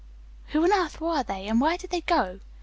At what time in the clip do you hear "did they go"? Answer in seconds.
1.77-2.39